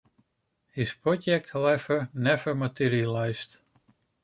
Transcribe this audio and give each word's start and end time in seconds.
His 0.71 0.93
project, 0.93 1.51
however, 1.51 2.09
never 2.11 2.55
materialized. 2.55 3.57